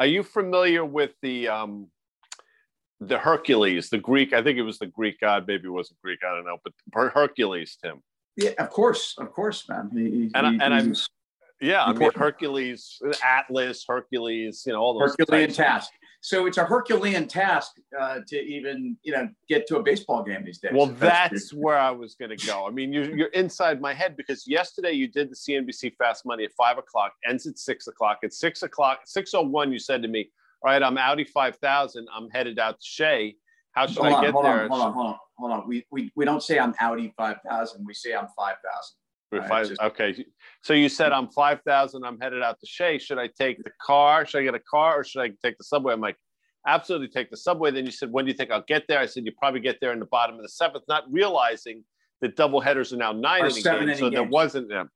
[0.00, 1.88] Are you familiar with the um,
[3.00, 4.32] the Hercules, the Greek?
[4.32, 5.44] I think it was the Greek god.
[5.46, 6.20] Maybe it wasn't Greek.
[6.26, 6.58] I don't know.
[6.64, 8.02] But Hercules, Tim.
[8.36, 9.90] Yeah, of course, of course, man.
[9.92, 10.94] He, and he, and I'm
[11.60, 15.90] yeah, I mean Hercules, Atlas, Hercules, you know all those Herculean task.
[16.24, 20.42] So it's a Herculean task uh, to even you know get to a baseball game
[20.42, 20.72] these days.
[20.72, 22.66] Well, that's, that's where I was going to go.
[22.66, 26.44] I mean, you're, you're inside my head because yesterday you did the CNBC Fast Money
[26.44, 28.20] at five o'clock, ends at six o'clock.
[28.24, 30.30] At six o'clock, six oh one, you said to me,
[30.62, 32.08] "All right, I'm Audi five thousand.
[32.10, 33.36] I'm headed out to Shea.
[33.72, 35.68] How should hold I on, get hold there?" On, hold on, hold on, hold on.
[35.68, 37.84] We we we don't say I'm Audi five thousand.
[37.84, 38.96] We say I'm five thousand.
[39.68, 40.24] Just, okay.
[40.62, 42.04] So you said I'm 5,000.
[42.04, 42.98] I'm headed out to Shea.
[42.98, 44.26] Should I take the car?
[44.26, 45.92] Should I get a car or should I take the subway?
[45.92, 46.16] I'm like,
[46.66, 47.70] absolutely take the subway.
[47.70, 48.98] Then you said, when do you think I'll get there?
[48.98, 51.84] I said, you probably get there in the bottom of the seventh, not realizing
[52.20, 53.98] that double headers are now nine or inning seven games.
[53.98, 54.14] So games.
[54.14, 54.90] there wasn't them.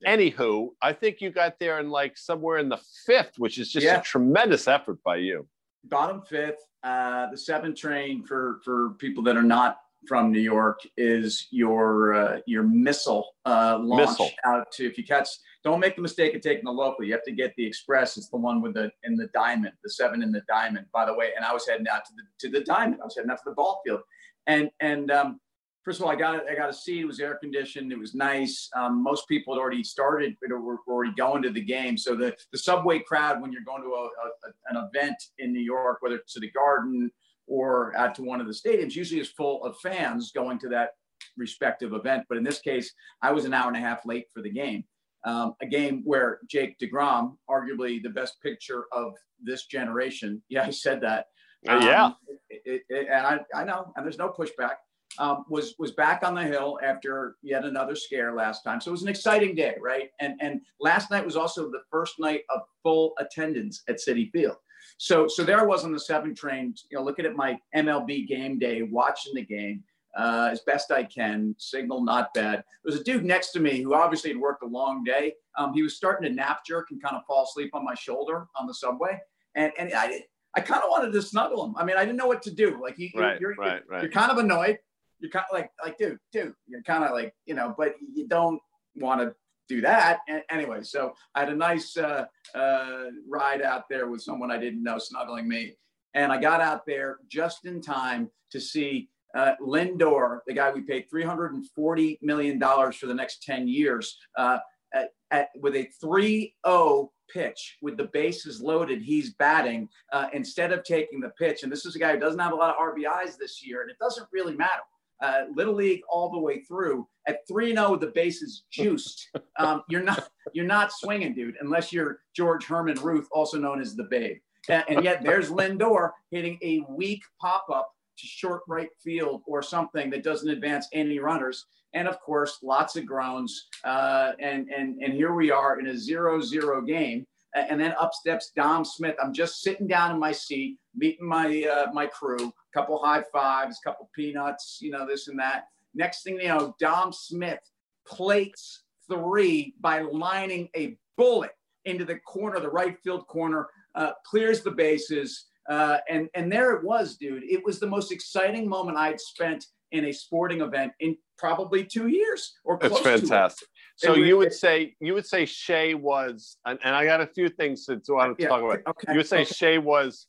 [0.00, 0.16] Yeah.
[0.16, 3.84] Anywho, I think you got there in like somewhere in the fifth, which is just
[3.84, 4.00] yeah.
[4.00, 5.46] a tremendous effort by you.
[5.84, 10.80] Bottom fifth, uh, the seven train for for people that are not from New York
[10.96, 14.30] is your uh, your missile uh, launch missile.
[14.44, 15.28] out to if you catch.
[15.62, 17.04] Don't make the mistake of taking the local.
[17.04, 18.16] You have to get the express.
[18.16, 20.86] It's the one with the in the diamond, the seven in the diamond.
[20.92, 23.00] By the way, and I was heading out to the to the diamond.
[23.02, 24.00] I was heading out to the ball field,
[24.46, 25.40] and and um,
[25.84, 26.44] first of all, I got it.
[26.50, 27.00] I got a seat.
[27.00, 27.92] It was air conditioned.
[27.92, 28.70] It was nice.
[28.74, 31.98] Um, most people had already started, were already going to the game.
[31.98, 35.60] So the the subway crowd when you're going to a, a, an event in New
[35.60, 37.10] York, whether it's to the Garden
[37.48, 40.90] or out to one of the stadiums usually is full of fans going to that
[41.36, 42.24] respective event.
[42.28, 44.84] But in this case, I was an hour and a half late for the game.
[45.24, 50.70] Um, a game where Jake DeGrom, arguably the best pitcher of this generation, yeah, I
[50.70, 51.26] said that.
[51.66, 52.12] Um, yeah,
[52.50, 54.76] it, it, and I, I know, and there's no pushback.
[55.18, 58.80] Um, was was back on the hill after yet another scare last time.
[58.80, 60.10] So it was an exciting day, right?
[60.20, 64.58] And and last night was also the first night of full attendance at Citi Field.
[64.98, 68.26] So, so there I was on the seven train, you know, looking at my MLB
[68.26, 69.84] game day, watching the game
[70.16, 71.54] uh, as best I can.
[71.56, 72.56] Signal not bad.
[72.56, 75.34] There was a dude next to me who obviously had worked a long day.
[75.56, 78.46] Um, he was starting to nap jerk and kind of fall asleep on my shoulder
[78.56, 79.20] on the subway,
[79.54, 80.24] and and I
[80.56, 81.74] I kind of wanted to snuggle him.
[81.76, 82.80] I mean, I didn't know what to do.
[82.82, 84.02] Like, he, right, you're, right, you're, right.
[84.02, 84.78] you're kind of annoyed.
[85.20, 86.54] You're kind of like like dude, dude.
[86.66, 88.60] You're kind of like you know, but you don't
[88.96, 89.34] want to
[89.68, 90.20] do that.
[90.28, 94.58] And anyway, so I had a nice uh, uh, ride out there with someone I
[94.58, 95.74] didn't know snuggling me.
[96.14, 100.80] And I got out there just in time to see uh, Lindor, the guy we
[100.80, 104.58] paid $340 million for the next 10 years, uh,
[104.94, 110.72] at, at, with a 3 0 pitch with the bases loaded, he's batting uh, instead
[110.72, 111.62] of taking the pitch.
[111.62, 113.90] And this is a guy who doesn't have a lot of RBIs this year, and
[113.90, 114.80] it doesn't really matter
[115.20, 117.06] uh, little league all the way through.
[117.26, 119.28] At three zero, the base is juiced.
[119.60, 123.96] Um, you're not you're not swinging, dude, unless you're George Herman Ruth, also known as
[123.96, 124.36] the Babe.
[124.68, 129.60] And, and yet there's Lindor hitting a weak pop up to short right field or
[129.60, 131.66] something that doesn't advance any runners.
[131.92, 133.66] And of course, lots of groans.
[133.82, 138.12] Uh, and and and here we are in a zero zero game and then up
[138.12, 139.16] steps Dom Smith.
[139.22, 143.24] I'm just sitting down in my seat, meeting my uh, my crew, a couple high
[143.32, 145.64] fives, a couple peanuts, you know, this and that.
[145.94, 147.60] Next thing you know, Dom Smith
[148.06, 151.52] plates three by lining a bullet
[151.84, 155.46] into the corner, the right field corner, uh, clears the bases.
[155.68, 157.42] Uh, and, and there it was, dude.
[157.44, 162.08] It was the most exciting moment I'd spent in a sporting event in probably two
[162.08, 163.68] years or close It's fantastic.
[163.98, 167.48] So you would say you would say Shea was, and, and I got a few
[167.48, 168.80] things want to yeah, talk about.
[168.86, 169.52] Okay, you would say okay.
[169.52, 170.28] Shea was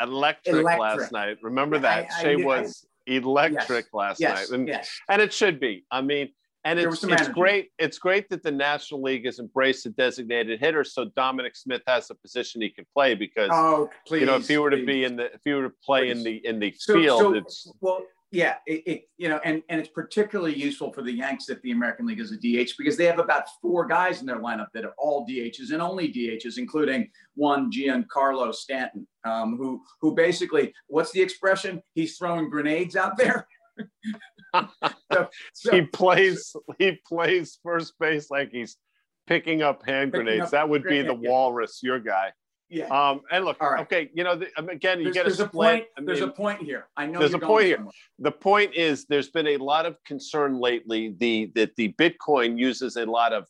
[0.00, 0.80] electric, Electric.
[0.80, 1.36] last night.
[1.42, 4.90] Remember that I- I Shea knew- was electric last yes, night, and yes.
[5.10, 5.84] and it should be.
[5.90, 6.30] I mean,
[6.64, 7.70] and it's it's great.
[7.78, 12.08] It's great that the National League has embraced the designated hitter, so Dominic Smith has
[12.08, 14.20] a position he can play because Oh, please.
[14.20, 16.22] you know if he were to be in the if he were to play in
[16.22, 19.78] the in the So- field, so, it's well, yeah, it, it you know, and and
[19.78, 23.04] it's particularly useful for the Yanks that the American League is a DH because they
[23.04, 27.10] have about four guys in their lineup that are all DHs and only DHs, including
[27.34, 31.82] one Giancarlo Stanton, um, who who basically, what's the expression?
[31.94, 33.46] He's throwing grenades out there.
[35.12, 38.78] so, so- he plays he plays first base like he's
[39.26, 40.46] picking up hand Picking grenades.
[40.46, 41.30] up that would be the yeah.
[41.30, 42.32] walrus, your guy.
[42.72, 42.86] Yeah.
[42.86, 43.80] Um, and look, right.
[43.82, 45.84] okay, you know, the, um, again, you There's, get there's a a point.
[45.98, 46.86] I There's a point here.
[46.96, 47.76] I know there's a point here.
[47.76, 47.92] somewhere.
[48.18, 52.96] the point is there's been a lot of concern lately the that the bitcoin uses
[52.96, 53.46] a lot of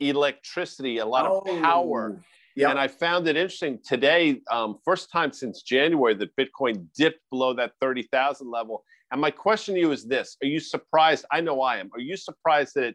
[0.00, 2.20] electricity a lot of power
[2.56, 2.70] Yeah.
[2.70, 7.54] and i found it interesting today um, first time since january that bitcoin dipped below
[7.54, 11.60] that 30000 level and my question to you is this are you surprised i know
[11.62, 12.94] i am are you surprised that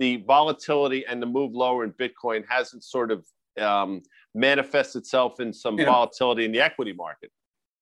[0.00, 3.24] the volatility and the move lower in bitcoin hasn't sort of
[3.58, 4.02] um,
[4.34, 5.92] manifest itself in some You know.
[5.92, 7.30] volatility in the equity market.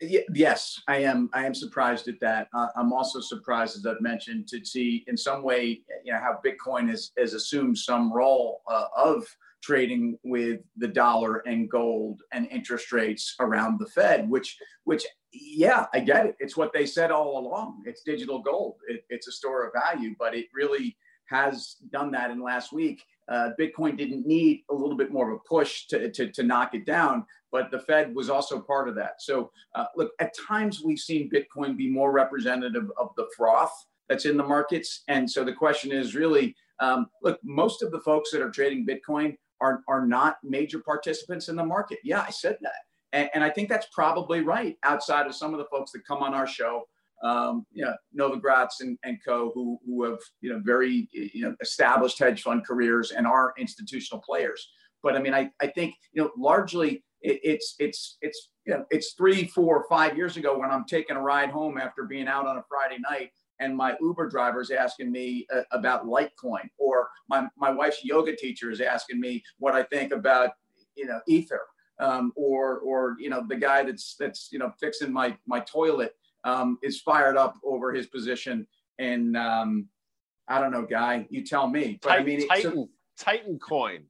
[0.00, 1.30] Yes, I am.
[1.32, 2.48] I am surprised at that.
[2.54, 6.38] Uh, I'm also surprised, as I've mentioned, to see in some way, you know, how
[6.44, 9.24] Bitcoin has, has assumed some role uh, of
[9.62, 15.86] trading with the dollar and gold and interest rates around the Fed, which, which, yeah,
[15.94, 16.36] I get it.
[16.40, 17.82] It's what they said all along.
[17.86, 18.76] It's digital gold.
[18.88, 20.94] It, it's a store of value, but it really
[21.28, 23.02] has done that in last week.
[23.28, 26.74] Uh, Bitcoin didn't need a little bit more of a push to, to, to knock
[26.74, 29.20] it down, but the Fed was also part of that.
[29.20, 33.72] So uh, look, at times we've seen Bitcoin be more representative of the froth
[34.08, 35.02] that's in the markets.
[35.08, 38.86] And so the question is really, um, look, most of the folks that are trading
[38.86, 41.98] Bitcoin are, are not major participants in the market.
[42.04, 42.72] Yeah, I said that.
[43.12, 46.22] And, and I think that's probably right outside of some of the folks that come
[46.22, 46.86] on our show,
[47.22, 51.54] um, you know, Novogratz and, and co who, who have, you know, very, you know,
[51.60, 54.68] established hedge fund careers and are institutional players.
[55.02, 58.84] But I mean, I, I think, you know, largely it, it's it's it's you know
[58.90, 62.46] it's three, four, five years ago when I'm taking a ride home after being out
[62.46, 63.30] on a Friday night,
[63.60, 68.34] and my Uber driver is asking me uh, about Litecoin, or my my wife's yoga
[68.36, 70.50] teacher is asking me what I think about
[70.94, 71.62] you know Ether,
[71.98, 76.12] um, or or you know the guy that's that's you know fixing my my toilet
[76.46, 78.66] um, is fired up over his position
[78.98, 79.88] and um,
[80.48, 81.98] I don't know, guy, you tell me.
[82.00, 82.88] But I Titan, mean, it- so- Titan,
[83.18, 84.04] Titan coin,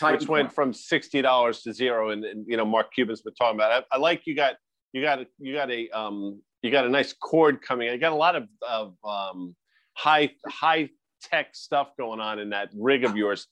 [0.00, 3.34] Titan which went from sixty dollars to zero, and, and you know Mark Cuban's been
[3.34, 3.82] talking about.
[3.82, 3.86] It.
[3.92, 4.54] I, I like you got
[4.92, 7.90] you got a, you got a um you got a nice cord coming.
[7.90, 9.54] I got a lot of of um
[9.94, 10.88] high high
[11.22, 13.46] tech stuff going on in that rig of yours.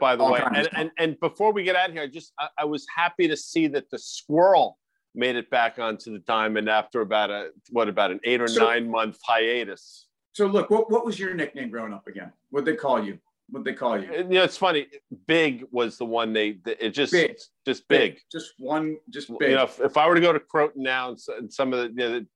[0.00, 2.32] By the All way, and, and and before we get out of here, I just
[2.38, 4.78] I, I was happy to see that the squirrel
[5.14, 8.64] made it back onto the diamond after about a what about an eight or So-
[8.64, 10.06] nine month hiatus.
[10.32, 12.32] So look, what, what was your nickname growing up again?
[12.50, 13.18] What'd they call you?
[13.48, 14.12] What'd they call you?
[14.14, 14.86] And, you know, it's funny.
[15.26, 16.58] Big was the one they.
[16.64, 17.36] It just Big.
[17.66, 18.20] just big.
[18.30, 19.50] Just one, just big.
[19.50, 21.80] You know, if, if I were to go to Croton now and, and some of
[21.80, 22.26] the, you know, the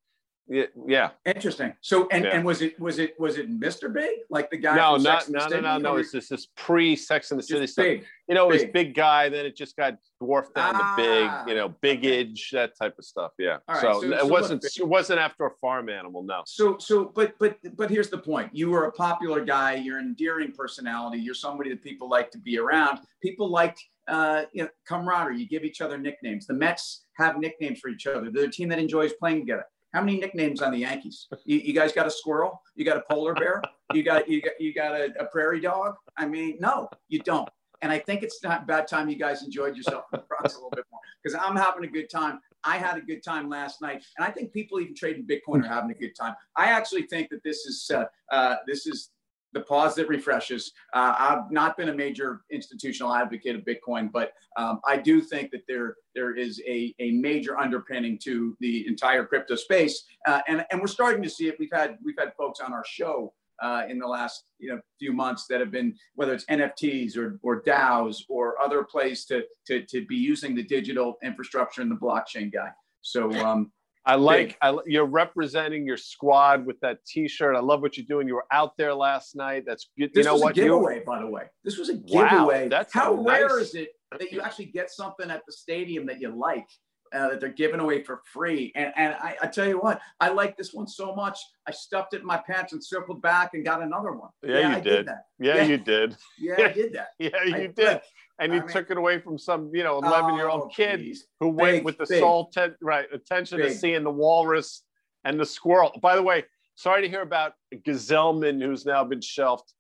[0.49, 1.11] yeah, yeah.
[1.25, 1.73] Interesting.
[1.81, 2.31] So, and, Yeah.
[2.37, 3.93] and was it was it was it Mr.
[3.93, 4.77] Big, like the guy?
[4.77, 5.97] No, not Sex and the no, no, no, no.
[5.97, 7.85] It's just this pre Sex and the City stuff.
[7.85, 8.05] big.
[8.29, 8.73] You know, it was big.
[8.73, 9.29] big guy.
[9.29, 11.49] Then it just got dwarfed down Ah, to big.
[11.49, 13.33] You know, big age, that type of stuff.
[13.39, 13.59] Yeah.
[13.69, 16.23] Right, so, so- it so wasn't big- it wasn't after a farm animal.
[16.23, 16.43] No.
[16.47, 18.51] So, so, but, but, but here's the point.
[18.55, 19.75] You were a popular guy.
[19.77, 21.19] You're an endearing personality.
[21.21, 23.01] You're somebody that people like to be around.
[23.23, 25.39] People like, uh, you know, camaraderie.
[25.39, 26.47] You give each other nicknames.
[26.47, 28.31] The Mets have nicknames for each other.
[28.31, 29.65] They're a team that enjoys playing together.
[29.95, 31.29] How many nicknames on the Yankees?
[31.45, 32.61] You, you guys got a squirrel?
[32.75, 33.63] You got a polar bear?
[33.93, 35.95] You got, you got, you got a, a prairie dog?
[36.19, 37.49] I mean, no, you don't.
[37.81, 40.57] And I think it's not bad time you guys enjoyed yourself in the Bronx a
[40.57, 42.41] little bit more because I'm having a good time.
[42.65, 45.69] I had a good time last night, and I think people even trading Bitcoin are
[45.69, 46.35] having a good time.
[46.57, 49.11] I actually think that this is uh, uh, this is
[49.55, 50.73] the pause that refreshes.
[50.93, 55.51] Uh, I've not been a major institutional advocate of Bitcoin, but um, I do think
[55.53, 60.67] that there there is a, a major underpinning to the entire crypto space, uh, and
[60.71, 61.57] and we're starting to see it.
[61.59, 65.13] We've had we've had folks on our show uh, in the last you know few
[65.13, 69.85] months that have been whether it's NFTs or or DAOs or other plays to to
[69.87, 72.71] to be using the digital infrastructure and the blockchain guy.
[73.03, 73.71] So um,
[74.07, 77.57] I like I, you're representing your squad with that T-shirt.
[77.57, 78.29] I love what you're doing.
[78.29, 79.65] You were out there last night.
[79.67, 80.11] That's good.
[80.13, 80.51] this you know was what?
[80.53, 81.45] a giveaway, by the way.
[81.65, 82.65] This was a giveaway.
[82.65, 85.53] Wow, that's How a rare nice- is it that you actually get something at the
[85.53, 86.67] stadium that you like?
[87.15, 88.73] Uh, that they're giving away for free.
[88.75, 91.39] And, and I, I tell you what, I like this one so much.
[91.67, 94.31] I stuffed it in my pants and circled back and got another one.
[94.43, 95.07] Yeah, you I did.
[95.07, 95.27] that.
[95.39, 95.63] yeah, Yeah.
[95.65, 96.17] you did.
[96.39, 97.09] Yeah, I did that.
[97.21, 97.79] Yeah, I- you did.
[97.79, 98.03] look,
[98.41, 100.75] And you I mean- took it away from some, you know, 11 year Oh, old
[100.75, 101.27] kid geez.
[101.39, 102.19] who went with the big.
[102.19, 104.83] sole ten, right attention to seeing the walrus
[105.25, 105.93] and the squirrel.
[106.03, 106.45] By the way,
[106.75, 109.73] sorry to hear about Gsellman, who's now been shelved.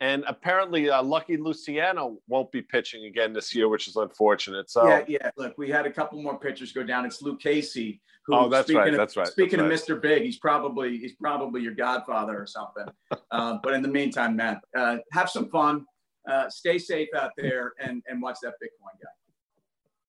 [0.00, 4.70] And apparently, uh, Lucky Luciano won't be pitching again this year, which is unfortunate.
[4.70, 5.30] So, Yeah, yeah.
[5.36, 7.06] Look, we had a couple more pitchers go down.
[7.06, 8.00] It's Lucchesi.
[8.26, 10.02] Who, Oh, that's speaking right, Of, that's right, Speaking that's of Mr.
[10.02, 12.86] Big, he's probably he's probably your godfather or something.
[13.30, 15.86] um, but in the meantime, Matt, uh, have some fun.
[16.28, 19.08] Uh, stay safe out there and and watch that Bitcoin guy.